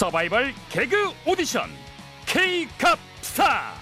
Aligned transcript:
서바이벌 0.00 0.54
개그 0.70 1.10
오디션 1.26 1.68
K캅스타 2.24 3.74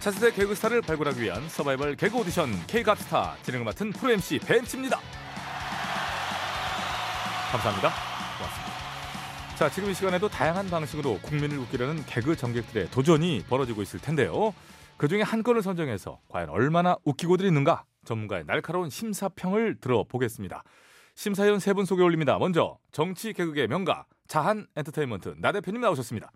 차세대 0.00 0.32
개그스타를 0.32 0.82
발굴하기 0.82 1.22
위한 1.22 1.48
서바이벌 1.48 1.96
개그 1.96 2.18
오디션 2.18 2.50
K캅스타 2.66 3.36
진행을 3.40 3.64
맡은 3.64 3.90
프로 3.92 4.12
MC 4.12 4.38
벤치입니다. 4.40 5.00
감사합니다. 7.52 7.90
고맙습니다. 8.36 9.56
자 9.56 9.70
지금 9.70 9.88
이 9.88 9.94
시간에도 9.94 10.28
다양한 10.28 10.68
방식으로 10.68 11.20
국민을 11.22 11.56
웃기려는 11.56 12.04
개그 12.04 12.36
전객들의 12.36 12.90
도전이 12.90 13.44
벌어지고 13.48 13.80
있을 13.80 13.98
텐데요. 13.98 14.52
그 14.98 15.08
중에 15.08 15.22
한 15.22 15.42
건을 15.42 15.62
선정해서 15.62 16.20
과연 16.28 16.50
얼마나 16.50 16.98
웃기고들 17.04 17.46
있는가? 17.46 17.84
전문가의 18.04 18.44
날카로운 18.44 18.90
심사평을 18.90 19.80
들어보겠습니다 19.80 20.64
심사위원 21.14 21.60
세 21.60 21.72
분 21.74 21.84
소개 21.84 22.02
올립니다. 22.02 22.38
먼저 22.38 22.78
정치 22.92 23.32
개그의 23.32 23.68
명가 23.68 24.06
자한 24.26 24.66
엔터테인먼트 24.76 25.36
나 25.38 25.52
대표님 25.52 25.80
나오셨습니다. 25.80 26.30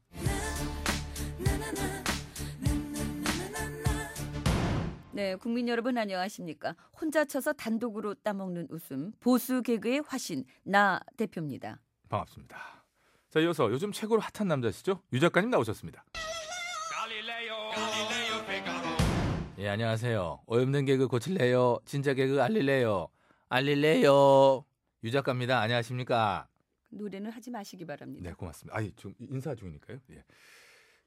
네, 5.12 5.34
국민 5.34 5.66
여러분 5.68 5.98
안녕하십니까? 5.98 6.76
혼자 7.00 7.24
쳐서 7.24 7.52
단독으로 7.52 8.14
따먹는 8.14 8.68
웃음 8.70 9.12
보수 9.18 9.62
개그의 9.62 10.02
화신 10.06 10.44
나 10.62 11.00
대표입니다. 11.16 11.80
반갑습니다. 12.08 12.56
자 13.30 13.40
이어서 13.40 13.70
요즘 13.70 13.90
최고로 13.90 14.20
핫한 14.20 14.46
남자시죠? 14.48 15.02
유 15.12 15.20
작가님 15.20 15.50
나오셨습니다. 15.50 16.04
예 19.58 19.68
안녕하세요. 19.68 20.42
오염된 20.46 20.84
개그 20.84 21.08
고칠래요. 21.08 21.78
진짜 21.84 22.14
개그 22.14 22.40
알릴래요. 22.40 23.08
알릴래요. 23.48 24.64
유 25.04 25.10
작가입니다. 25.10 25.60
안녕하십니까? 25.60 26.48
노래는 26.90 27.30
하지 27.30 27.50
마시기 27.50 27.84
바랍니다. 27.86 28.28
네, 28.28 28.34
고맙습니다. 28.34 28.76
아니, 28.76 28.92
좀 28.92 29.14
인사 29.18 29.54
중이니까요. 29.54 29.98
예. 30.10 30.24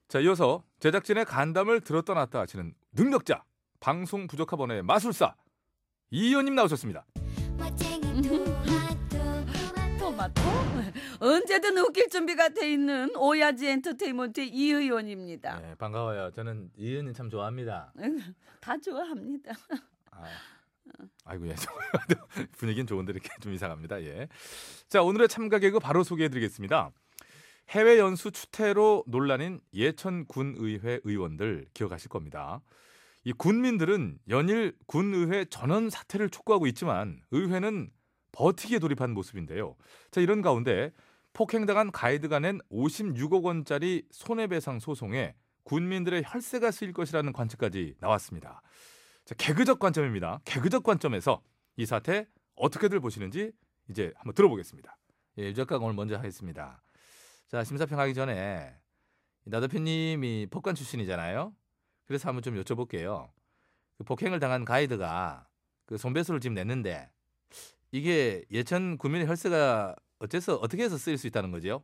자, 0.07 0.19
이어서 0.19 0.63
제작진의 0.79 1.25
간담을 1.25 1.81
들었다 1.81 2.13
놨다 2.13 2.41
하시는 2.41 2.73
능력자, 2.93 3.43
방송 3.79 4.27
부족합원의 4.27 4.83
마술사 4.83 5.35
이 6.11 6.27
의원님 6.27 6.55
나오셨습니다. 6.55 7.05
토마토 9.99 10.41
언제든 11.21 11.77
웃길 11.77 12.09
준비가 12.09 12.49
돼 12.49 12.73
있는 12.73 13.16
오야지 13.16 13.67
엔터테인먼트의 13.67 14.49
이 14.49 14.71
의원입니다. 14.71 15.59
네, 15.61 15.75
반가워요. 15.75 16.31
저는 16.31 16.71
이 16.75 16.89
의원님 16.89 17.13
참 17.13 17.29
좋아합니다. 17.29 17.94
다 18.59 18.77
좋아합니다. 18.77 19.51
아, 20.11 20.25
아이고 21.25 21.47
예. 21.47 21.56
분위기는 22.58 22.86
좋은데 22.88 23.14
이렇게 23.14 23.30
좀 23.42 23.53
이상합니다. 23.53 24.02
예. 24.03 24.28
자, 24.89 25.02
오늘의 25.02 25.28
참가 25.28 25.59
개그 25.59 25.80
바로 25.80 26.03
소개해 26.03 26.30
드리겠습니다. 26.30 26.92
해외 27.70 28.00
연수 28.00 28.31
추태로 28.31 29.06
논란인 29.08 29.62
예천 29.73 30.25
군의회 30.25 31.02
의원들 31.03 31.67
기억하실 31.73 32.09
겁니다. 32.09 32.62
이 33.23 33.31
군민들은 33.34 34.17
연일 34.30 34.75
군의회 34.88 35.45
전원 35.45 35.89
사퇴를 35.89 36.30
촉구하고 36.30 36.67
있지만 36.67 37.22
의회는 37.31 37.92
버티기에 38.31 38.80
돌입한 38.80 39.12
모습인데요. 39.12 39.75
자, 40.09 40.22
이런 40.22 40.42
가운데 40.42 40.92
폭행당한 41.34 41.92
가이드가 41.92 42.39
낸 42.39 42.59
56억 42.72 43.44
원짜리 43.44 44.03
손해배상 44.12 44.80
소송에 44.80 45.36
군민들의 45.64 46.23
혈세가 46.25 46.72
쓰일 46.72 46.94
것이라는 46.94 47.31
관측까지 47.31 47.95
나왔습니다. 48.00 48.62
자, 49.25 49.36
개그적 49.36 49.80
관점입니다. 49.80 50.41
개그적 50.45 50.83
관점에서 50.83 51.41
이 51.77 51.86
사태 51.86 52.27
어떻게들 52.55 53.00
보시는지 53.00 53.52
이제 53.89 54.13
한번 54.16 54.33
들어보겠습니다. 54.33 54.97
예, 55.39 55.44
유 55.44 55.53
작가가 55.53 55.83
오늘 55.86 55.95
먼저 55.95 56.16
하겠습니다. 56.16 56.81
자, 57.47 57.63
심사평하기 57.63 58.13
전에 58.13 58.75
나 59.45 59.59
대표님이 59.59 60.47
법관 60.51 60.75
출신이잖아요. 60.75 61.53
그래서 62.06 62.28
한번 62.29 62.44
좀 62.44 62.62
여쭤볼게요. 62.62 63.29
그 63.97 64.03
폭행을 64.03 64.40
당한 64.40 64.66
가이드가 64.66 65.47
그 65.85 65.97
손배소를 65.97 66.40
지금 66.41 66.53
냈는데 66.56 67.09
이게 67.91 68.44
예천 68.51 68.97
국민의 68.97 69.28
혈세가 69.28 69.95
어째서 70.19 70.56
어떻게 70.56 70.84
해서 70.84 70.97
쓰일 70.97 71.18
수 71.18 71.28
있다는 71.28 71.51
거죠? 71.51 71.84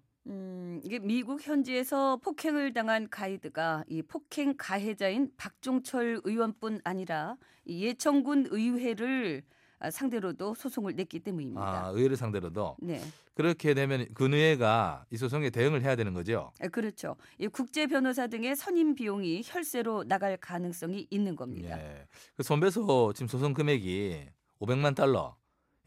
음, 0.78 0.82
이게 0.84 1.00
미국 1.00 1.46
현지에서 1.46 2.18
폭행을 2.18 2.74
당한 2.74 3.10
가이드가 3.10 3.84
이 3.88 4.02
폭행 4.02 4.56
가해자인 4.58 5.32
박종철 5.38 6.22
의원뿐 6.24 6.82
아니라 6.84 7.38
이 7.66 7.84
예천군 7.84 8.48
의회를 8.52 9.44
아, 9.80 9.92
상대로도 9.92 10.56
소송을 10.56 10.96
냈기 10.96 11.20
때문입니다. 11.20 11.86
아, 11.86 11.90
의회를 11.90 12.16
상대로도 12.16 12.78
네, 12.80 13.00
그렇게 13.36 13.76
되면 13.76 14.08
군의회가 14.16 15.06
이 15.12 15.18
소송에 15.18 15.52
대응을 15.52 15.84
해야 15.84 15.96
되는 15.96 16.14
거죠. 16.14 16.52
아, 16.60 16.68
그렇죠. 16.68 17.16
이 17.38 17.48
국제 17.48 17.86
변호사 17.86 18.26
등의 18.26 18.56
선임 18.56 18.96
비용이 18.96 19.44
혈세로 19.46 20.06
나갈 20.06 20.38
가능성이 20.38 21.06
있는 21.12 21.36
겁니다. 21.36 21.80
예. 21.80 22.08
그 22.36 22.42
손배소 22.42 23.14
지금 23.14 23.28
소송 23.28 23.54
금액이 23.54 24.30
500만 24.60 24.96
달러. 24.96 25.36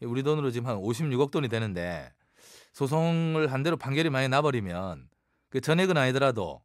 우리 0.03 0.23
돈으로 0.23 0.51
지금 0.51 0.67
한 0.67 0.77
56억 0.77 1.29
돈이 1.29 1.49
되는데 1.49 2.11
소송을 2.73 3.51
한 3.51 3.63
대로 3.63 3.77
판결이 3.77 4.09
많이 4.09 4.27
나버리면 4.27 5.09
그 5.49 5.61
전액은 5.61 5.97
아니더라도 5.97 6.61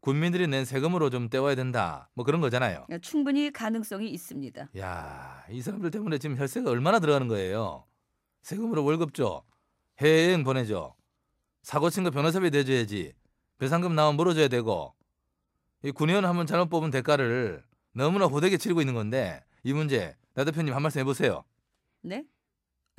군민들이 0.00 0.46
낸 0.46 0.64
세금으로 0.64 1.10
좀 1.10 1.28
떼워야 1.28 1.54
된다. 1.54 2.08
뭐 2.14 2.24
그런 2.24 2.40
거잖아요. 2.40 2.86
아, 2.90 2.98
충분히 2.98 3.50
가능성이 3.52 4.08
있습니다. 4.10 4.70
야, 4.78 5.44
이 5.50 5.60
사람들 5.60 5.90
때문에 5.90 6.16
지금 6.18 6.38
혈세가 6.38 6.70
얼마나 6.70 6.98
들어가는 7.00 7.28
거예요. 7.28 7.84
세금으로 8.42 8.82
월급 8.84 9.12
줘. 9.12 9.42
해외여행 9.98 10.42
보내줘. 10.44 10.94
사고 11.62 11.90
친 11.90 12.04
거 12.04 12.10
변호사비 12.10 12.48
내줘야지. 12.50 13.12
배상금 13.58 13.94
나오면 13.94 14.16
물어줘야 14.16 14.48
되고. 14.48 14.94
이 15.84 15.90
군의원 15.90 16.24
한번 16.24 16.46
잘못 16.46 16.70
뽑은 16.70 16.90
대가를 16.90 17.62
너무나 17.92 18.24
호되게 18.24 18.56
치르고 18.56 18.80
있는 18.80 18.94
건데 18.94 19.44
이 19.64 19.74
문제 19.74 20.16
나 20.32 20.44
대표님 20.44 20.74
한 20.74 20.80
말씀 20.80 21.00
해보세요. 21.00 21.44
네? 22.00 22.24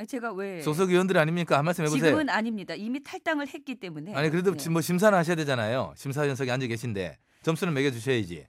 아, 0.01 0.05
제가 0.05 0.33
왜 0.33 0.61
소속 0.61 0.89
의원들 0.89 1.17
아닙니까? 1.17 1.57
한 1.59 1.65
말씀 1.65 1.83
해보세요. 1.83 2.03
지금은 2.05 2.29
아닙니다. 2.29 2.73
이미 2.73 3.03
탈당을 3.03 3.47
했기 3.47 3.75
때문에. 3.75 4.15
아니 4.15 4.29
그래도 4.31 4.55
네. 4.55 4.69
뭐 4.69 4.81
심사는 4.81 5.15
하셔야 5.15 5.35
되잖아요. 5.35 5.93
심사위원석에 5.95 6.49
앉아 6.49 6.65
계신데 6.67 7.19
점수는 7.43 7.73
매겨 7.73 7.91
주셔야지. 7.91 8.47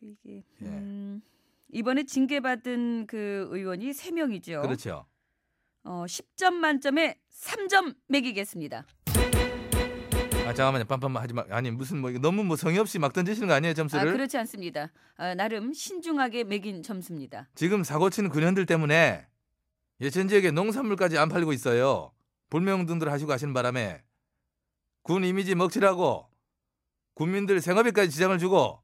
이게 0.00 0.44
예. 0.62 0.66
음, 0.66 1.20
이번에 1.72 2.04
징계받은 2.04 3.08
그 3.08 3.48
의원이 3.50 3.92
세명이죠 3.92 4.62
그렇죠. 4.62 5.06
어, 5.82 6.04
10점 6.06 6.52
만점에 6.54 7.18
3점 7.32 7.96
매기겠습니다. 8.06 8.86
아 10.48 10.54
잠깐만요. 10.54 10.84
빰빰 10.84 11.12
하지 11.14 11.34
마. 11.34 11.44
아니 11.50 11.70
무슨 11.70 12.00
뭐 12.00 12.10
너무 12.10 12.42
뭐 12.42 12.56
성의 12.56 12.78
없이 12.78 12.98
막 12.98 13.12
던지시는 13.12 13.48
거 13.48 13.54
아니에요 13.54 13.72
아, 13.72 13.74
점수를? 13.74 14.12
그렇지 14.12 14.38
않습니다. 14.38 14.90
아, 15.18 15.34
나름 15.34 15.74
신중하게 15.74 16.44
매긴 16.44 16.82
점수입니다. 16.82 17.48
지금 17.54 17.84
사고 17.84 18.08
치는 18.08 18.30
군현들 18.30 18.64
때문에 18.64 19.26
예천 20.00 20.28
지역에 20.28 20.50
농산물까지 20.50 21.18
안 21.18 21.28
팔리고 21.28 21.52
있어요. 21.52 22.12
불매운동들 22.50 23.10
하시고 23.10 23.32
하시는 23.32 23.52
바람에 23.52 24.02
군 25.02 25.24
이미지 25.24 25.54
먹칠하고 25.54 26.28
군민들 27.14 27.60
생업에까지 27.60 28.10
지장을 28.10 28.38
주고 28.38 28.80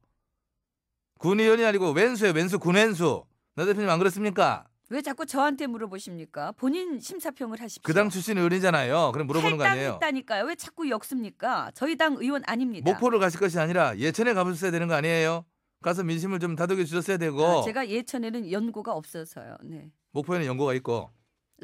군의원이 1.18 1.64
아니고 1.64 1.92
왼수예요. 1.92 2.34
왼수 2.34 2.58
군왼수. 2.58 3.24
나 3.54 3.64
대표님 3.64 3.88
안 3.88 3.98
그렇습니까? 3.98 4.66
왜 4.90 5.00
자꾸 5.00 5.24
저한테 5.24 5.66
물어보십니까? 5.66 6.52
본인 6.52 6.98
심사평을 7.00 7.60
하십시오. 7.60 7.82
그 7.84 7.94
당 7.94 8.10
출신 8.10 8.36
의원이잖아요. 8.36 9.12
그럼 9.12 9.26
물어보는 9.28 9.56
거 9.56 9.64
아니에요? 9.64 9.92
탈당했다니까요. 9.92 10.44
왜 10.44 10.54
자꾸 10.56 10.90
역습니까? 10.90 11.70
저희 11.74 11.96
당 11.96 12.16
의원 12.18 12.42
아닙니다. 12.46 12.90
목포를 12.90 13.18
가실 13.20 13.38
것이 13.40 13.58
아니라 13.58 13.96
예천에 13.96 14.34
가보셨어야 14.34 14.70
되는 14.72 14.88
거 14.88 14.94
아니에요? 14.94 15.44
가서 15.80 16.02
민심을 16.02 16.40
좀 16.40 16.56
다독여 16.56 16.84
주셨어야 16.84 17.16
되고 17.16 17.42
아, 17.44 17.62
제가 17.62 17.88
예천에는 17.88 18.50
연고가 18.50 18.92
없어서요. 18.92 19.56
네. 19.62 19.90
목포에는 20.14 20.46
연고가 20.46 20.74
있고 20.74 21.10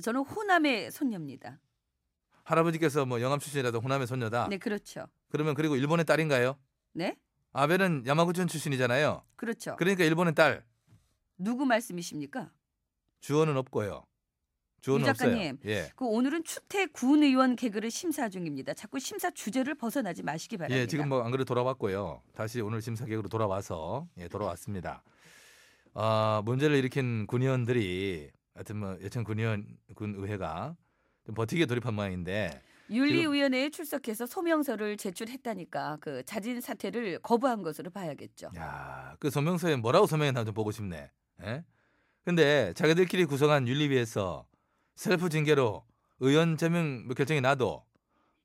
저는 0.02 0.22
호남의 0.22 0.90
손녀입니다. 0.90 1.60
할아버지께서 2.44 3.06
뭐 3.06 3.20
영암 3.20 3.38
출신이라도 3.38 3.80
호남의 3.80 4.06
손녀다. 4.06 4.48
네, 4.48 4.58
그렇죠. 4.58 5.06
그러면 5.28 5.54
그리고 5.54 5.76
일본의 5.76 6.04
딸인가요? 6.04 6.58
네? 6.92 7.16
아베는 7.52 8.04
야마구치 8.06 8.46
출신이잖아요. 8.46 9.22
그렇죠. 9.36 9.76
그러니까 9.76 10.04
일본의 10.04 10.34
딸 10.34 10.64
누구 11.38 11.64
말씀이십니까? 11.64 12.50
주어는 13.20 13.56
없고요. 13.56 14.04
주어는 14.80 15.06
유 15.06 15.10
없어요. 15.10 15.30
작가님. 15.30 15.58
예. 15.66 15.90
그 15.94 16.06
오늘은 16.06 16.42
추태 16.44 16.86
군 16.86 17.22
의원 17.22 17.54
개그를 17.54 17.90
심사 17.90 18.28
중입니다. 18.28 18.74
자꾸 18.74 18.98
심사 18.98 19.30
주제를 19.30 19.74
벗어나지 19.74 20.22
마시기 20.22 20.56
바랍니다. 20.56 20.80
예, 20.80 20.86
지금 20.86 21.08
뭐 21.08 21.22
안 21.22 21.30
그래도 21.30 21.44
돌아왔고요. 21.44 22.22
다시 22.34 22.60
오늘 22.62 22.80
심사객으로 22.82 23.28
돌아와서 23.28 24.08
예, 24.16 24.26
돌아왔습니다. 24.28 25.02
아, 25.94 26.40
문제를 26.44 26.76
일으킨 26.76 27.26
군의원들이 27.26 28.30
하여튼 28.60 28.76
뭐 28.76 28.98
예천 29.00 29.24
군의원 29.24 29.64
군 29.94 30.14
의회가 30.18 30.76
좀 31.24 31.34
버티게 31.34 31.64
돌입한 31.64 31.94
모양인데 31.94 32.60
윤리위원회에 32.90 33.70
출석해서 33.70 34.26
소명서를 34.26 34.98
제출했다니까 34.98 35.96
그 36.02 36.22
자진 36.26 36.60
사퇴를 36.60 37.20
거부한 37.20 37.62
것으로 37.62 37.90
봐야겠죠. 37.90 38.50
야, 38.56 39.16
그 39.18 39.30
소명서에 39.30 39.76
뭐라고 39.76 40.06
서명했나 40.06 40.44
좀 40.44 40.52
보고 40.52 40.72
싶네. 40.72 41.10
예? 41.42 41.64
근데 42.24 42.74
자기들끼리 42.74 43.24
구성한 43.24 43.66
윤리위에서 43.66 44.46
셀프 44.94 45.30
징계로 45.30 45.86
의원 46.18 46.58
제명 46.58 47.06
뭐 47.06 47.14
결정이 47.14 47.40
나도 47.40 47.86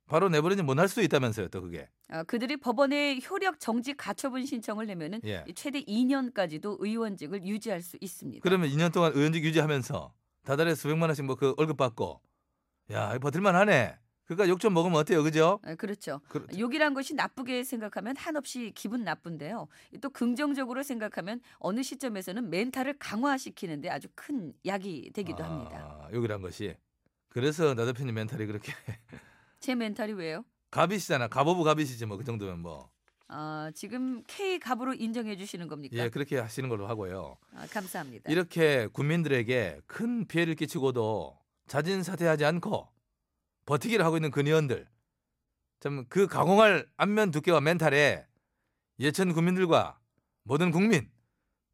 바로 0.06 0.28
내버리지 0.28 0.62
못할 0.62 0.88
수도 0.88 1.02
있다면서요. 1.02 1.48
또 1.48 1.60
그게. 1.62 1.88
아, 2.08 2.22
그들이 2.22 2.56
법원에 2.56 3.18
효력 3.28 3.58
정지 3.58 3.92
가처분 3.94 4.46
신청을 4.46 4.86
내면은 4.86 5.20
예. 5.24 5.44
최대 5.54 5.82
2년까지도 5.82 6.76
의원직을 6.78 7.44
유지할 7.44 7.82
수 7.82 7.96
있습니다. 8.00 8.40
그러면 8.42 8.68
2년 8.70 8.92
동안 8.92 9.12
의원직 9.14 9.44
유지하면서 9.44 10.14
다달에 10.44 10.74
수백만 10.76 11.08
원씩 11.08 11.24
뭐 11.24 11.34
그 11.36 11.54
월급 11.58 11.76
받고 11.76 12.20
야 12.92 13.18
버틸만 13.18 13.54
하네. 13.56 13.98
그러니까 14.26 14.48
욕 14.48 14.58
좀 14.60 14.74
먹으면 14.74 14.98
어때요, 14.98 15.22
그죠? 15.22 15.60
아, 15.62 15.74
그렇죠. 15.76 16.20
그, 16.28 16.44
욕이란 16.58 16.94
것이 16.94 17.14
나쁘게 17.14 17.62
생각하면 17.62 18.16
한없이 18.16 18.72
기분 18.74 19.04
나쁜데요. 19.04 19.68
또 20.00 20.10
긍정적으로 20.10 20.82
생각하면 20.82 21.40
어느 21.58 21.82
시점에서는 21.84 22.50
멘탈을 22.50 22.96
강화시키는데 22.98 23.88
아주 23.88 24.08
큰 24.16 24.52
약이 24.64 25.10
되기도 25.14 25.44
합니다. 25.44 26.00
아, 26.02 26.08
욕이란 26.12 26.42
것이. 26.42 26.74
그래서 27.28 27.74
나 27.74 27.84
대표님 27.84 28.14
멘탈이 28.16 28.46
그렇게 28.46 28.72
제 29.66 29.74
멘탈이 29.74 30.12
왜요? 30.12 30.44
갑이시잖아. 30.70 31.26
갑 31.26 31.49
of 31.49 31.64
갑이시지 31.64 32.06
뭐 32.06 32.16
그 32.18 32.22
정도면 32.24 32.60
뭐. 32.60 32.88
아, 33.26 33.68
지금 33.74 34.22
K 34.28 34.60
갑으로 34.60 34.94
인정해 34.94 35.36
주시는 35.36 35.66
겁니까? 35.66 35.96
예, 35.96 36.08
그렇게 36.08 36.38
하시는 36.38 36.68
걸로 36.68 36.86
하고요. 36.86 37.36
아, 37.52 37.66
감사합니다. 37.66 38.30
이렇게 38.30 38.86
국민들에게 38.86 39.80
큰 39.88 40.24
피해를 40.28 40.54
끼치고도 40.54 41.36
자진 41.66 42.04
사퇴하지 42.04 42.44
않고 42.44 42.88
버티기를 43.66 44.04
하고 44.04 44.16
있는 44.16 44.30
그 44.30 44.46
의원들 44.46 44.86
참 45.80 46.06
그 46.08 46.28
가공할 46.28 46.86
안면 46.96 47.32
두께와 47.32 47.60
멘탈에 47.60 48.24
예천 49.00 49.32
국민들과 49.34 49.98
모든 50.44 50.70
국민 50.70 51.10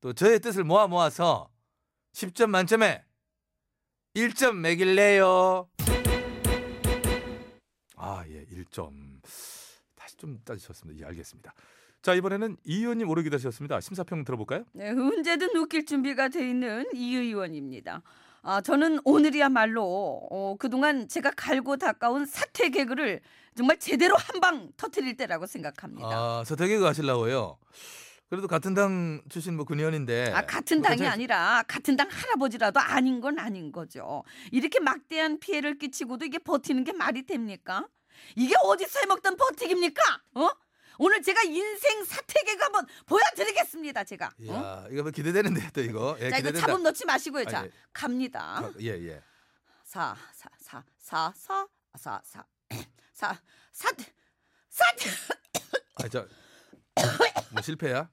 또 0.00 0.14
저의 0.14 0.40
뜻을 0.40 0.64
모아 0.64 0.86
모아서 0.86 1.50
10점 2.14 2.46
만점에 2.48 3.04
1점 4.16 4.56
매길래요. 4.60 5.68
아, 8.04 8.24
예, 8.28 8.44
1점. 8.46 8.90
다시 9.94 10.16
좀 10.16 10.40
따지셨습니다. 10.44 11.02
예, 11.04 11.06
알겠습니다. 11.10 11.54
자, 12.02 12.14
이번에는 12.14 12.56
이 12.64 12.78
의원님 12.78 13.08
오래 13.08 13.22
기다리셨습니다. 13.22 13.80
심사평 13.80 14.24
들어볼까요? 14.24 14.64
네, 14.72 14.90
언제든 14.90 15.54
웃길 15.56 15.86
준비가 15.86 16.28
돼 16.28 16.48
있는 16.50 16.84
이 16.94 17.14
의원입니다. 17.14 18.02
아, 18.42 18.60
저는 18.60 18.98
오늘이야말로 19.04 19.84
어, 20.32 20.56
그동안 20.58 21.06
제가 21.06 21.30
갈고 21.36 21.76
닦아온 21.76 22.26
사퇴 22.26 22.70
개그를 22.70 23.20
정말 23.56 23.78
제대로 23.78 24.16
한 24.16 24.40
방 24.40 24.72
터트릴 24.76 25.16
때라고 25.16 25.46
생각합니다. 25.46 26.08
아, 26.10 26.42
서태개그 26.44 26.84
하시려고요. 26.84 27.56
그래도 28.32 28.48
같은 28.48 28.72
당 28.72 29.20
출신 29.28 29.56
뭐 29.56 29.66
군의원인데. 29.66 30.32
아, 30.32 30.40
같은 30.46 30.78
뭐 30.78 30.84
당이 30.88 30.96
괜찮- 31.00 31.12
아니라 31.12 31.62
같은 31.68 31.96
당 31.96 32.08
할아버지라도 32.10 32.80
아닌 32.80 33.20
건 33.20 33.38
아닌 33.38 33.70
거죠. 33.70 34.24
이렇게 34.50 34.80
막대한 34.80 35.38
피해를 35.38 35.76
끼치고도 35.76 36.24
이게 36.24 36.38
버티는 36.38 36.82
게 36.84 36.94
말이 36.94 37.26
됩니까? 37.26 37.86
이게 38.34 38.54
어디서 38.62 39.00
해먹던 39.00 39.36
버티기입니까? 39.36 40.22
어? 40.36 40.48
오늘 40.96 41.20
제가 41.20 41.42
인생 41.42 42.02
개그 42.46 42.62
한번 42.62 42.86
보여드리겠습니다. 43.04 44.04
제가. 44.04 44.28
어? 44.28 44.30
이야, 44.38 44.86
이거 44.90 45.02
뭐 45.02 45.10
기대되는데 45.10 45.68
또 45.74 45.82
이거. 45.82 46.16
예, 46.20 46.30
자 46.30 46.38
이거 46.38 46.48
기대된다. 46.48 46.66
잡음 46.68 46.82
넣지 46.84 47.04
마시고요. 47.04 47.44
아, 47.48 47.50
자 47.50 47.66
예. 47.66 47.70
갑니다. 47.92 48.40
가- 48.62 48.72
예, 48.80 48.86
예. 49.08 49.22
사 49.84 50.16
사 50.34 50.48
사 50.58 50.82
사 50.98 51.34
사 51.36 51.66
사 51.98 52.22
사 52.24 52.42
사 53.12 53.38
사퇴 53.74 54.04
사퇴 54.70 55.10
아, 55.96 56.08
저. 56.08 56.26
뭐 57.50 57.60
실패야? 57.60 58.08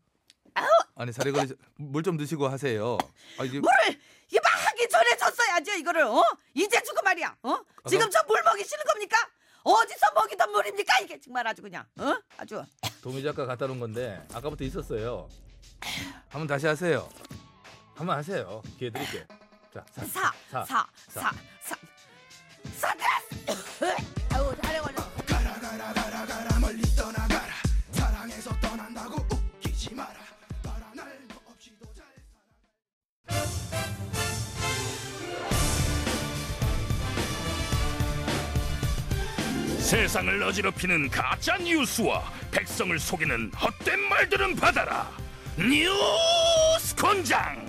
아니, 0.95 1.11
사례 1.13 1.31
걸리 1.31 1.53
물좀 1.77 2.17
드시고 2.17 2.47
하세요. 2.47 2.97
아, 3.37 3.43
이게 3.45 3.59
물을 3.59 3.99
이봐 4.31 4.49
하기 4.49 4.89
전에 4.89 5.15
줬어야죠 5.17 5.71
이거를 5.73 6.03
어 6.03 6.21
이제 6.53 6.81
주고 6.83 7.01
말이야 7.03 7.35
어 7.43 7.57
지금 7.87 8.09
저 8.11 8.21
물 8.27 8.43
먹이시는 8.43 8.83
겁니까 8.85 9.17
어디서 9.63 10.11
먹이던 10.13 10.51
물입니까 10.51 10.99
이게 10.99 11.19
정말 11.19 11.47
아주 11.47 11.61
그냥 11.61 11.85
어 11.97 12.15
아주 12.37 12.63
동희 13.01 13.23
작가 13.23 13.45
갖다 13.45 13.65
놓은 13.67 13.79
건데 13.79 14.23
아까부터 14.33 14.63
있었어요. 14.65 15.27
한번 16.29 16.47
다시 16.47 16.67
하세요. 16.67 17.09
한번 17.95 18.17
하세요. 18.17 18.61
기회 18.77 18.89
드릴게요. 18.91 19.23
자, 19.73 19.85
사, 19.91 20.03
사 20.05 20.33
사, 20.49 20.65
사 20.65 20.87
사 21.09 21.21
사 21.21 21.31
사 21.61 21.75
세상을 39.89 40.43
어지럽히는 40.43 41.09
가짜 41.09 41.57
뉴스와 41.57 42.23
백성을 42.51 42.99
속이는 42.99 43.51
헛된 43.55 43.99
말들은 44.07 44.55
받아라. 44.55 45.09
뉴스 45.57 46.95
권장. 46.95 47.65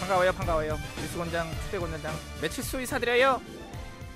반가워요 0.00 0.32
반가워요. 0.32 0.76
뉴스 0.96 1.16
권장 1.16 1.48
추대권장 1.66 2.12
며칠 2.42 2.64
수의 2.64 2.84
사드려요? 2.84 3.40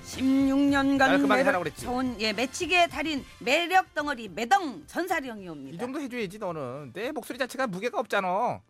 16년간 0.05 0.99
깔끔하게 0.99 1.43
하라고 1.43 1.43
매력 1.43 1.59
그랬지. 1.63 1.83
좋은 1.85 2.21
예 2.21 2.33
매치기의 2.33 2.89
달인 2.89 3.25
매력 3.39 3.95
덩어리 3.95 4.29
매덩 4.29 4.85
전사령이 4.89 5.45
이 5.45 5.49
옵니다. 5.49 5.79
정도 5.79 6.01
해줘야지 6.01 6.41
너는. 6.41 6.93
내 6.95 7.13
목소리 7.13 7.39
자체가 7.39 7.69
무게가 7.69 8.01
없잖아 8.01 8.61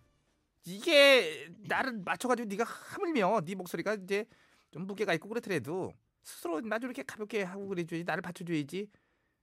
이게 0.65 1.49
나를 1.69 2.01
맞춰가지고 2.05 2.49
네가 2.49 2.65
하물며 2.65 3.43
네 3.45 3.55
목소리가 3.55 3.95
이제 3.95 4.25
좀 4.71 4.87
무게가 4.87 5.13
있고 5.15 5.29
그렇더라도 5.29 5.93
스스로 6.23 6.61
나좀 6.61 6.89
이렇게 6.91 7.03
가볍게 7.03 7.43
하고 7.43 7.69
그래줘야지 7.69 8.05
나를 8.05 8.23
받쳐줘야지 8.23 8.89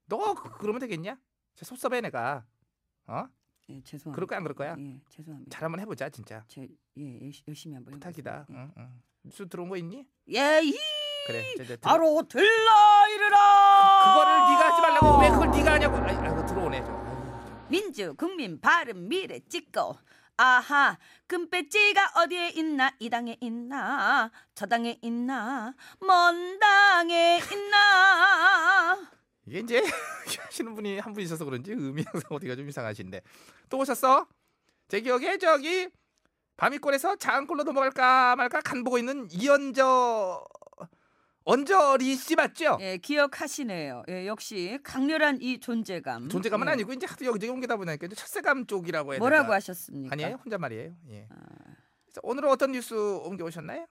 너 0.08 0.34
그- 0.34 0.58
그러면 0.58 0.80
되겠냐? 0.80 1.18
자, 1.56 1.66
섭섭해 1.66 2.02
내가 2.02 2.44
어? 3.08 3.26
예 3.70 3.82
죄송합니다 3.84 4.16
그럴 4.16 4.28
거야 4.28 4.38
안 4.38 4.44
그럴 4.44 4.56
거야? 4.56 4.76
예 4.80 5.00
죄송합니다 5.10 5.56
잘 5.56 5.64
한번 5.64 5.80
해보자 5.80 6.10
진짜 6.10 6.44
제, 6.48 6.68
예 6.98 7.20
열심히 7.48 7.76
한번 7.76 7.94
부탁이다 7.94 8.46
해보겠습니다. 8.50 8.74
응, 8.78 8.84
응. 8.84 9.02
뉴스 9.24 9.48
들어온 9.48 9.70
거 9.70 9.78
있니? 9.78 10.08
예 10.30 10.62
이. 10.64 10.76
그래 11.28 11.52
이제 11.54 11.64
들- 11.66 11.78
바로 11.78 12.24
들라 12.28 13.08
이르라 13.08 13.38
그거를 14.06 14.34
네가 14.50 14.72
하지 14.72 14.82
말라고 14.82 15.22
왜 15.22 15.30
그걸 15.30 15.52
네가 15.52 15.74
하냐고 15.74 15.98
아이, 15.98 16.16
아이고 16.16 16.46
들어오네 16.48 16.84
저. 16.84 17.68
민주 17.70 18.14
국민 18.16 18.60
바른 18.60 19.08
미래 19.08 19.40
찍고 19.48 19.96
아하 20.42 20.98
금배지가 21.28 22.14
어디에 22.16 22.50
있나? 22.50 22.92
이 22.98 23.12
당에 23.12 23.38
있나? 23.42 24.32
저 24.56 24.66
당에 24.66 24.98
있나? 25.04 25.76
먼 26.00 26.58
당에 26.60 27.40
있나? 27.52 28.98
이게 29.46 29.60
이제 29.60 29.84
하시는 30.42 30.74
분이 30.74 30.98
한 30.98 31.14
분 31.14 31.24
있어서 31.24 31.46
그런지 31.46 31.74
의미 31.74 32.04
항상 32.08 32.24
어디가 32.32 32.56
좀 32.56 32.68
이상하신데. 32.68 33.22
또 33.70 33.78
오셨어? 33.78 34.26
제 34.88 35.02
기억에 35.02 35.38
저기 35.38 35.88
밤이골에서 36.58 37.18
장골로 37.18 37.62
넘어갈까 37.64 38.36
말까 38.36 38.62
간 38.62 38.84
보고 38.84 38.98
있는 38.98 39.28
이언저 39.32 40.44
언저리 41.44 42.16
씨 42.16 42.36
맞죠? 42.36 42.78
예 42.82 42.98
기억하시네요 42.98 44.04
예 44.10 44.28
역시 44.28 44.78
강렬한 44.84 45.40
이 45.42 45.60
존재감 45.60 46.30
존재감은 46.30 46.68
예. 46.68 46.72
아니고 46.74 46.94
이제 46.94 47.08
하도 47.08 47.26
여기저기 47.26 47.50
옮기다 47.50 47.78
보니까 47.78 48.06
이제 48.06 48.16
첫세감 48.16 48.68
쪽이라고 48.68 49.14
해야 49.14 49.20
뭐라고 49.20 49.44
될까? 49.44 49.56
하셨습니까 49.56 50.14
아니에요 50.14 50.40
혼잣말이에요. 50.46 50.94
예. 51.10 51.28
아. 51.32 51.36
오늘은 52.24 52.50
어떤 52.50 52.72
뉴스 52.74 52.94
옮겨 52.94 53.46
오셨나요? 53.46 53.88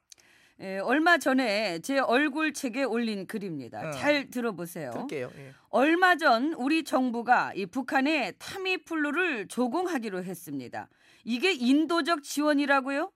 예, 0.61 0.79
얼마 0.79 1.17
전에 1.17 1.79
제 1.79 1.99
얼굴 1.99 2.53
책에 2.53 2.85
올린 2.85 3.27
글입니다 3.27 3.89
어. 3.89 3.91
잘 3.93 4.29
들어보세요 4.31 4.91
들게요. 4.93 5.31
예. 5.37 5.53
얼마 5.71 6.17
전 6.17 6.53
우리 6.53 6.85
정부가 6.85 7.53
이 7.55 7.67
북한의 7.67 8.35
타미플루를 8.39 9.49
조공하기로 9.49 10.23
했습니다. 10.23 10.89
이게 11.25 11.53
인도적 11.53 12.23
지원이라고요? 12.23 13.11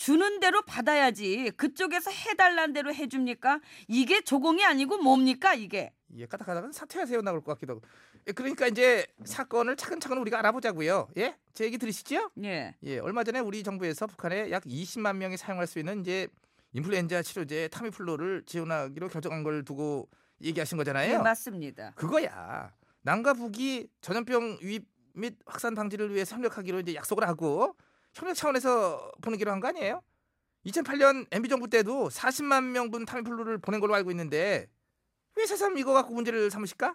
주는 0.00 0.40
대로 0.40 0.62
받아야지 0.62 1.52
그쪽에서 1.58 2.10
해달란 2.10 2.72
대로 2.72 2.92
해줍니까? 2.92 3.60
이게 3.86 4.22
조공이 4.22 4.64
아니고 4.64 4.96
뭡니까 4.96 5.52
이게? 5.52 5.92
예, 6.16 6.24
까딱하다가 6.24 6.72
사퇴하세요 6.72 7.20
나올 7.20 7.42
것 7.44 7.52
같기도 7.52 7.74
하고. 7.74 7.82
예, 8.26 8.32
그러니까 8.32 8.66
이제 8.66 9.06
사건을 9.26 9.76
차근차근 9.76 10.16
우리가 10.16 10.38
알아보자고요. 10.38 11.08
예, 11.18 11.36
제 11.52 11.66
얘기 11.66 11.76
들으시죠? 11.76 12.30
예, 12.44 12.74
예, 12.82 12.98
얼마 12.98 13.24
전에 13.24 13.40
우리 13.40 13.62
정부에서 13.62 14.06
북한에 14.06 14.50
약 14.50 14.64
20만 14.64 15.16
명이 15.16 15.36
사용할 15.36 15.66
수 15.66 15.78
있는 15.78 16.00
이제 16.00 16.28
인플루엔자 16.72 17.20
치료제 17.20 17.68
타미플루를 17.68 18.44
지원하기로 18.46 19.08
결정한 19.08 19.42
걸 19.42 19.66
두고 19.66 20.08
얘기하신 20.40 20.78
거잖아요. 20.78 21.12
예 21.12 21.18
맞습니다. 21.18 21.92
그거야. 21.94 22.72
남과 23.02 23.34
북이 23.34 23.88
전염병 24.00 24.60
유입 24.62 24.86
및 25.12 25.36
확산 25.44 25.74
방지를 25.74 26.14
위해서 26.14 26.36
협력하기로 26.36 26.80
이제 26.80 26.94
약속을 26.94 27.28
하고 27.28 27.76
협력 28.14 28.34
차원에서 28.34 29.12
보내기로 29.22 29.50
한 29.52 29.60
거 29.60 29.68
아니에요? 29.68 30.02
2008년 30.66 31.26
MB 31.30 31.48
정부 31.48 31.68
때도 31.68 32.08
40만 32.08 32.64
명분 32.72 33.04
타미플루를 33.06 33.58
보낸 33.58 33.80
걸로 33.80 33.94
알고 33.94 34.10
있는데 34.10 34.68
왜 35.36 35.46
새삼 35.46 35.78
이거 35.78 35.92
갖고 35.92 36.12
문제를 36.12 36.50
삼으실까? 36.50 36.94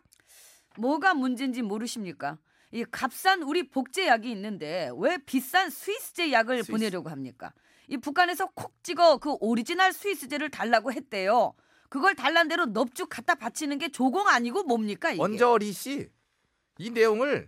뭐가 0.77 1.13
문제인지 1.13 1.62
모르십니까? 1.62 2.38
이 2.72 2.84
값싼 2.91 3.41
우리 3.43 3.69
복제약이 3.69 4.29
있는데 4.31 4.91
왜 4.98 5.17
비싼 5.25 5.69
스위스제 5.69 6.31
약을 6.31 6.57
스위스. 6.57 6.72
보내려고 6.72 7.10
합니까? 7.10 7.53
이 7.88 7.98
북한에서 7.98 8.48
콕 8.53 8.74
찍어 8.84 9.17
그 9.17 9.36
오리지널 9.39 9.93
스위스제를 9.93 10.50
달라고 10.50 10.91
했대요. 10.91 11.53
그걸 11.89 12.13
달란 12.15 12.48
대로 12.48 12.65
넙죽 12.65 13.10
갖다 13.10 13.36
바치는 13.36 13.77
게 13.77 13.89
조공 13.89 14.27
아니고 14.27 14.63
뭡니까 14.63 15.12
이게? 15.12 15.22
언저리 15.22 15.72
씨, 15.72 16.10
이 16.77 16.89
내용을 16.89 17.48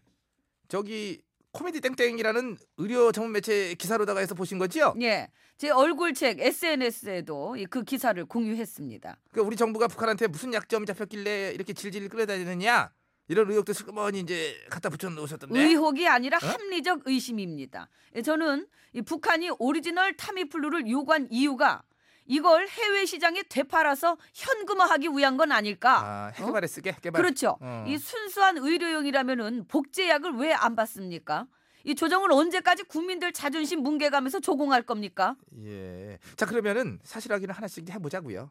저기 0.70 1.22
코미디 1.58 1.82
땡땡이라는 1.82 2.56
의료 2.78 3.12
전문 3.12 3.32
매체 3.34 3.74
기사로다가 3.74 4.20
해서 4.20 4.36
보신 4.36 4.60
거지요? 4.60 4.94
예, 5.02 5.28
제 5.58 5.72
얼굴책 5.72 6.40
SNS에도 6.40 7.56
그 7.72 7.84
기사를 7.84 8.24
공유했습니다. 8.26 9.18
그 9.32 9.42
우리 9.42 9.56
정부가 9.56 9.88
북한한테 9.88 10.28
무슨 10.28 10.54
약점 10.54 10.86
잡혔길래 10.86 11.54
이렇게 11.56 11.74
질질 11.74 12.10
끌어다니느냐 12.10 12.92
이런 13.28 13.50
의혹도 13.50 13.74
슬그머니 13.74 14.20
이제 14.20 14.56
갖다 14.70 14.90
붙여 14.90 15.10
놓으셨던데. 15.10 15.60
의혹이 15.60 16.08
아니라 16.08 16.38
어? 16.38 16.46
합리적 16.46 17.02
의심입니다. 17.06 17.90
예, 18.16 18.22
저는 18.22 18.68
이 18.94 19.02
북한이 19.02 19.50
오리지널 19.58 20.16
타미플루를 20.16 20.88
요구한 20.88 21.28
이유가 21.32 21.82
이걸 22.28 22.68
해외 22.68 23.06
시장에 23.06 23.42
되팔아서 23.50 24.18
현금화하기 24.34 25.10
위한 25.16 25.38
건 25.38 25.52
아닐까? 25.52 26.00
아, 26.04 26.28
핵개발에 26.38 26.68
쓰게 26.68 26.92
핵개발. 26.92 27.22
그렇죠. 27.22 27.58
어. 27.62 27.86
이 27.88 27.98
순수한 27.98 28.58
의료용이라면은 28.58 29.66
복제약을 29.68 30.34
왜 30.36 30.54
안 30.54 30.76
받습니까? 30.76 31.48
이 31.84 31.94
조정은 31.96 32.32
언제까지 32.32 32.84
국민들 32.84 33.32
자존심 33.32 33.82
뭉개가면서 33.82 34.40
조공할 34.42 34.82
겁니까? 34.84 35.36
예. 35.64 36.18
자 36.36 36.46
그러면은 36.46 37.00
사실 37.04 37.32
확인을 37.32 37.54
하나씩 37.56 37.90
해보자고요. 37.90 38.50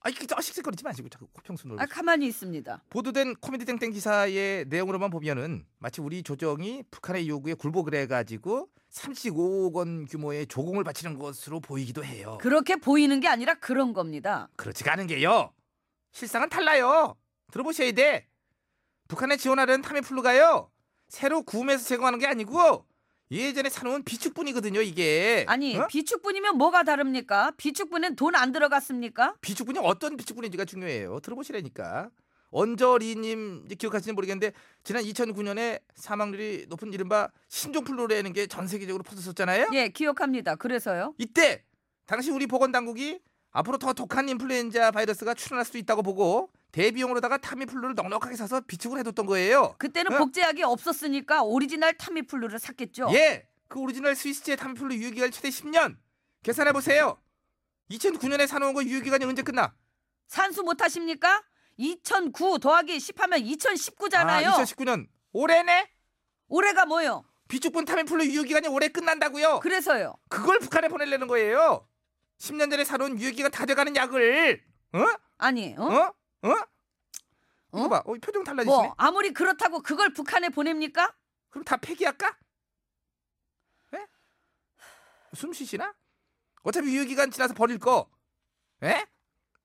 아 0.00 0.08
이렇게 0.08 0.26
어식색거리지 0.32 0.84
마시고 0.84 1.08
자꾸 1.08 1.26
코평수 1.32 1.66
놀고. 1.66 1.82
아 1.82 1.86
가만히 1.86 2.26
있습니다. 2.28 2.84
보도된 2.88 3.34
코미디 3.40 3.64
땡땡 3.64 3.90
기사의 3.90 4.66
내용으로만 4.68 5.10
보면은 5.10 5.66
마치 5.78 6.00
우리 6.00 6.22
조정이 6.22 6.84
북한의 6.90 7.28
요구에 7.28 7.54
굴복을 7.54 7.94
해가지고 7.94 8.68
35억 9.02 9.72
원 9.74 10.06
규모의 10.06 10.46
조공을 10.46 10.84
바치는 10.84 11.18
것으로 11.18 11.60
보이기도 11.60 12.04
해요. 12.04 12.38
그렇게 12.40 12.76
보이는 12.76 13.20
게 13.20 13.28
아니라 13.28 13.54
그런 13.54 13.92
겁니다. 13.92 14.48
그렇지가 14.56 14.92
않은 14.94 15.06
게요. 15.06 15.52
실상은 16.12 16.48
달라요. 16.48 17.16
들어보셔야 17.52 17.92
돼. 17.92 18.26
북한에 19.08 19.36
지원하려는 19.36 19.82
타미플루가요. 19.82 20.70
새로 21.08 21.42
구매해서 21.42 21.84
제공하는 21.86 22.18
게 22.18 22.26
아니고 22.26 22.86
예전에 23.30 23.68
사놓은 23.70 24.04
비축분이거든요. 24.04 24.80
이게. 24.80 25.44
아니 25.48 25.76
어? 25.78 25.86
비축분이면 25.86 26.56
뭐가 26.58 26.82
다릅니까? 26.82 27.52
비축분엔 27.56 28.16
돈 28.16 28.34
안 28.34 28.52
들어갔습니까? 28.52 29.34
비축분이 29.40 29.78
어떤 29.82 30.16
비축분인지가 30.16 30.64
중요해요. 30.64 31.20
들어보시라니까. 31.20 32.10
언저리님 32.50 33.68
기억하시는지 33.78 34.12
모르겠는데 34.12 34.52
지난 34.84 35.02
2009년에 35.04 35.80
사망률이 35.94 36.66
높은 36.68 36.92
이른바 36.92 37.28
신종플루라는 37.48 38.32
게 38.32 38.46
전 38.46 38.66
세계적으로 38.66 39.02
퍼졌었잖아요. 39.02 39.68
예 39.74 39.88
기억합니다. 39.88 40.54
그래서요. 40.56 41.14
이때 41.18 41.64
당시 42.06 42.30
우리 42.30 42.46
보건당국이 42.46 43.20
앞으로 43.50 43.78
더 43.78 43.92
독한 43.92 44.28
인플루엔자 44.28 44.90
바이러스가 44.90 45.34
출현할 45.34 45.64
수도 45.64 45.78
있다고 45.78 46.02
보고 46.02 46.50
대비용으로다가 46.72 47.38
타미플루를 47.38 47.94
넉넉하게 47.94 48.36
사서 48.36 48.60
비축을 48.60 48.98
해뒀던 48.98 49.26
거예요. 49.26 49.74
그때는 49.78 50.12
어? 50.12 50.18
복제약이 50.18 50.62
없었으니까 50.62 51.42
오리지널 51.42 51.94
타미플루를 51.94 52.58
샀겠죠. 52.58 53.08
예, 53.14 53.48
그 53.68 53.78
오리지널 53.80 54.14
스위스제 54.14 54.56
타미플루 54.56 54.94
유효기간 54.94 55.30
최대 55.30 55.48
10년. 55.48 55.96
계산해 56.42 56.72
보세요. 56.72 57.18
2009년에 57.90 58.46
사놓은 58.46 58.74
거 58.74 58.82
유효기간이 58.84 59.24
언제 59.24 59.42
끝나? 59.42 59.74
산수 60.28 60.62
못 60.62 60.80
하십니까? 60.82 61.42
2009 61.78 62.58
더하기 62.58 62.96
10하면 62.98 63.46
2019잖아요. 63.56 64.46
아, 64.46 64.62
2019년 64.62 65.08
올해네. 65.32 65.90
올해가 66.48 66.84
뭐요? 66.84 67.24
비축분 67.48 67.84
타미플루 67.84 68.26
유효기간이 68.26 68.68
올해 68.68 68.88
끝난다고요. 68.88 69.60
그래서요. 69.60 70.16
그걸 70.28 70.58
북한에 70.58 70.88
보내려는 70.88 71.28
거예요. 71.28 71.88
10년 72.38 72.70
전에 72.70 72.84
사놓은 72.84 73.18
유효기간 73.18 73.50
다 73.50 73.64
돼가는 73.64 73.96
약을 73.96 74.62
어? 74.92 74.98
아니, 75.38 75.74
어? 75.78 75.82
어? 75.82 76.14
어? 76.42 76.50
어? 76.50 77.78
이거 77.78 77.88
봐. 77.88 78.02
어, 78.04 78.14
표정 78.14 78.44
달라지시네. 78.44 78.76
뭐 78.76 78.94
아무리 78.96 79.32
그렇다고 79.32 79.80
그걸 79.80 80.12
북한에 80.12 80.48
보냅니까? 80.48 81.14
그럼 81.50 81.64
다 81.64 81.76
폐기할까? 81.76 82.36
예? 83.94 84.06
숨 85.34 85.52
쉬시나? 85.52 85.94
어차피 86.62 86.88
유효기간 86.94 87.30
지나서 87.30 87.54
버릴 87.54 87.78
거. 87.78 88.10
예? 88.82 89.06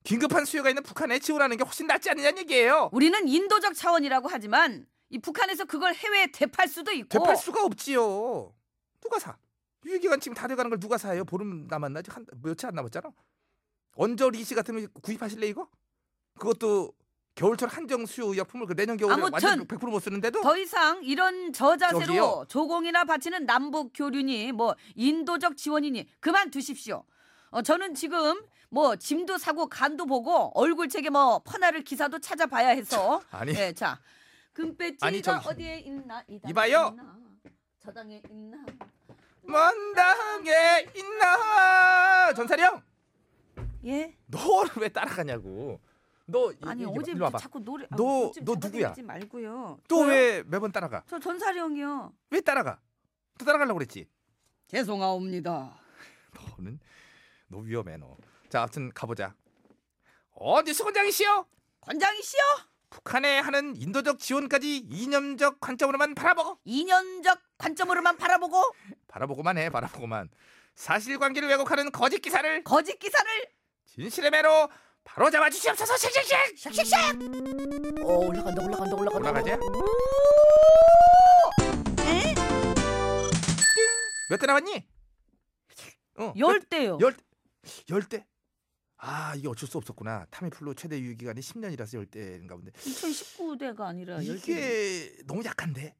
긴급한 0.03 0.45
수요가 0.45 0.69
있는 0.69 0.83
북한에 0.83 1.19
지원하는 1.19 1.57
게 1.57 1.63
훨씬 1.63 1.87
낫지 1.87 2.09
않느냐는 2.09 2.39
얘기예요. 2.39 2.89
우리는 2.91 3.27
인도적 3.27 3.73
차원이라고 3.73 4.27
하지만 4.29 4.85
이 5.09 5.19
북한에서 5.19 5.65
그걸 5.65 5.93
해외에 5.93 6.27
대팔 6.31 6.67
수도 6.67 6.91
있고 6.91 7.07
되팔 7.09 7.37
수가 7.37 7.63
없지요. 7.63 8.53
누가 9.01 9.19
사? 9.19 9.37
유효기간 9.85 10.19
지금 10.19 10.35
다 10.35 10.47
돼가는 10.47 10.69
걸 10.69 10.79
누가 10.79 10.97
사요? 10.97 11.23
보름 11.25 11.67
남았나? 11.67 11.99
아직 11.99 12.15
한 12.15 12.25
며칠 12.41 12.67
안 12.67 12.75
남았잖아. 12.75 13.09
언저 13.95 14.29
리 14.29 14.43
씨 14.43 14.55
같으면 14.55 14.87
구입하실래 15.01 15.47
이거? 15.47 15.67
그것도 16.39 16.93
겨울철 17.35 17.69
한정 17.69 18.05
수요 18.05 18.27
의약품을 18.27 18.67
그 18.67 18.75
내년 18.75 18.95
겨울에 18.97 19.13
아무튼 19.13 19.33
완전 19.33 19.67
100%못 19.67 20.01
쓰는데도 20.01 20.41
더 20.41 20.57
이상 20.57 21.03
이런 21.03 21.51
저자세로 21.53 21.99
저기요. 22.05 22.45
조공이나 22.47 23.05
바치는 23.05 23.45
남북 23.45 23.91
교류니 23.93 24.51
뭐 24.51 24.75
인도적 24.95 25.57
지원이니 25.57 26.07
그만 26.19 26.49
두십시오. 26.51 27.03
어, 27.49 27.61
저는 27.61 27.93
지금 27.95 28.41
뭐 28.73 28.95
짐도 28.95 29.37
사고 29.37 29.67
간도 29.67 30.07
보고 30.07 30.49
얼굴책에 30.59 31.11
뭐 31.11 31.39
퍼나를 31.45 31.83
기사도 31.83 32.17
찾아봐야 32.17 32.69
해서. 32.69 33.21
아니. 33.29 33.53
예, 33.53 33.71
자. 33.71 33.99
금배지가 34.53 35.05
아니, 35.05 35.21
저기- 35.21 35.47
어디에 35.47 35.77
있나? 35.81 36.23
이 36.27 36.39
당에 36.39 36.49
이봐요. 36.49 36.87
있나? 36.91 37.17
저 37.79 37.91
당에 37.91 38.19
있나? 38.31 38.65
먼 39.43 39.93
당에 39.93 40.87
있나? 40.95 42.33
전사리 42.33 42.63
형 42.63 42.81
예? 43.85 44.17
너를 44.25 44.71
왜 44.77 44.89
따라가냐고. 44.89 45.79
너 46.25 46.51
이- 46.51 46.57
아니 46.63 46.81
이- 46.81 47.19
와봐. 47.19 47.37
자꾸 47.37 47.59
노래 47.59 47.85
아, 47.91 47.95
너- 47.95 48.31
좀너 48.31 48.53
누구야? 48.53 48.93
잡아당기지 48.93 49.03
말고요. 49.03 49.79
또 49.87 49.97
저요? 49.97 50.07
왜 50.07 50.43
매번 50.47 50.71
따라가? 50.71 51.03
저 51.07 51.19
전사령이요. 51.19 52.11
왜 52.31 52.41
따라가? 52.41 52.79
또 53.37 53.45
따라가려고 53.45 53.77
그랬지? 53.77 54.07
죄송하옵니다. 54.67 55.79
너는 56.57 56.79
너 57.49 57.57
위험해 57.59 57.97
너 57.97 58.15
자 58.53 58.61
아무튼 58.61 58.93
가보자. 58.93 59.33
어디 60.35 60.75
수건장이시여? 60.75 61.47
관장이시여? 61.81 62.41
북한에 62.91 63.39
하는 63.39 63.75
인도적 63.75 64.19
지원까지 64.19 64.77
이념적 64.77 65.59
관점으로만 65.59 66.13
바라보고. 66.13 66.59
이념적 66.63 67.39
관점으로만 67.57 68.15
바라보고? 68.17 68.61
바라보고만 69.07 69.57
해 69.57 69.71
바라보고만. 69.71 70.29
사실관계를 70.75 71.49
왜곡하는 71.49 71.91
거짓 71.91 72.19
기사를 72.19 72.63
거짓 72.63 72.99
기사를? 72.99 73.27
진실의 73.87 74.29
매로 74.29 74.69
바로 75.03 75.31
잡아 75.31 75.49
주시옵소서 75.49 75.97
씩씩씩! 75.97 76.37
샥샥샥 76.57 78.03
어 78.05 78.17
올라간다 78.19 78.63
올라간다 78.63 78.95
올라간다. 78.95 79.17
올라가자. 79.17 79.57
몇대 84.29 84.45
나왔니? 84.45 84.87
어, 86.19 86.33
열 86.37 86.59
대요. 86.61 86.99
열 87.01 87.17
열 87.89 88.03
대 88.07 88.25
아 89.05 89.35
이게 89.35 89.49
어쩔 89.49 89.67
수 89.67 89.77
없었구나. 89.77 90.25
타미플루 90.31 90.75
최대 90.75 90.97
유효기간이 90.97 91.41
10년이라서 91.41 91.97
열대인가 91.97 92.55
본데. 92.55 92.71
2019대가 92.71 93.81
아니라 93.81 94.25
열대 94.25 94.33
이게 94.33 95.17
너무 95.27 95.43
약한데? 95.43 95.93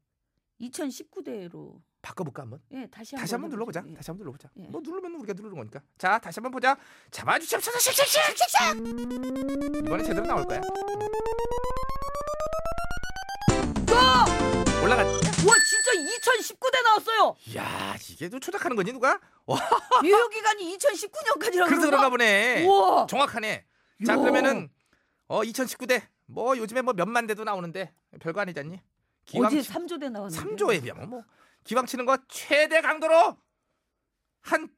2019대로. 0.62 1.81
바꿔볼까 2.01 2.43
한번? 2.43 2.62
예 2.72 2.88
다시 2.89 3.15
다시 3.15 3.33
한번 3.33 3.50
해보죠. 3.50 3.55
눌러보자. 3.55 3.83
예. 3.88 3.93
다시 3.93 4.12
한번 4.12 4.24
눌러보자. 4.24 4.50
예. 4.57 4.67
뭐 4.67 4.81
누르면 4.81 5.15
우리가 5.15 5.33
누르는 5.33 5.57
거니까. 5.57 5.81
자 5.98 6.17
다시 6.17 6.39
한번 6.39 6.51
보자. 6.51 6.77
씩씩씩 7.12 8.22
이번에 9.86 10.03
제대로 10.03 10.25
나올 10.25 10.45
거야. 10.45 10.62
와 13.91 14.25
진짜 15.05 15.32
2019대 17.31 17.55
나왔어요. 17.55 17.55
야 17.57 17.95
이게 18.09 18.29
또 18.29 18.39
조작하는 18.39 18.75
거니 18.75 18.91
누가? 18.91 19.19
유효 20.03 20.29
기간이 20.29 20.77
2019년까지라고 20.77 21.65
그래서 21.67 21.85
그런가 21.85 22.09
보네 22.09 22.65
우와. 22.65 23.07
정확하네. 23.07 23.65
자 24.05 24.13
야. 24.13 24.17
그러면은 24.17 24.69
어 25.27 25.41
2019대 25.41 26.01
뭐 26.25 26.57
요즘에 26.57 26.81
뭐 26.81 26.93
몇만 26.93 27.27
대도 27.27 27.43
나오는데 27.43 27.93
별거 28.19 28.41
아니잖니? 28.41 28.79
기왕 29.25 29.47
어제 29.47 29.61
치- 29.61 29.69
3조대 29.71 30.09
나왔는데. 30.11 30.55
3조에 30.55 30.83
비하면 30.83 31.09
뭐 31.09 31.23
기왕 31.63 31.85
치는 31.85 32.05
거 32.05 32.17
최대 32.27 32.81
강도로 32.81 33.37
한 34.41 34.69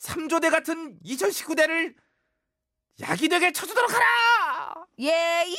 3조대 0.00 0.50
같은 0.50 0.98
2019대를 1.04 1.94
약이 3.00 3.28
되게 3.28 3.52
쳐주도록 3.52 3.90
하라! 3.94 4.74
예 4.98 5.44
이 5.46 5.56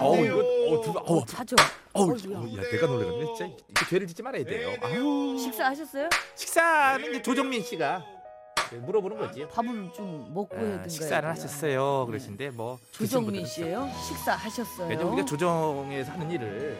어우 0.00 0.24
이거 0.24 0.38
어 0.38 0.80
두, 0.82 0.90
어우 0.98 1.24
자죠 1.26 1.54
어우 1.92 2.10
야 2.12 2.62
내가 2.70 2.86
놀래겠네 2.86 3.24
진짜 3.36 3.44
이렇게 3.44 3.86
죄를 3.90 4.06
짓지 4.08 4.22
말아야 4.22 4.44
돼요? 4.44 4.74
아유 4.82 5.36
식사하셨어요? 5.38 6.08
식사는 6.34 7.10
이제 7.10 7.22
조정민 7.22 7.62
씨가 7.62 8.04
물어보는 8.70 9.16
거지. 9.18 9.46
밥을 9.48 9.90
좀 9.94 10.30
먹고 10.34 10.54
해야 10.56 10.64
아, 10.64 10.68
된가요? 10.72 10.88
식사를 10.88 11.26
하셨어요. 11.28 12.04
그러신데 12.06 12.50
뭐 12.50 12.78
조정민 12.92 13.44
드신 13.44 13.64
분들은 13.64 13.86
씨예요? 13.86 13.90
식사하셨어요? 14.08 14.88
왜냐면 14.88 15.12
우리가 15.14 15.26
조정에서 15.26 16.12
하는 16.12 16.30
일을 16.30 16.78